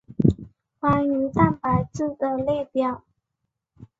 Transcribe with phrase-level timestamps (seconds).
[0.79, 3.03] 关于蛋白质的列表。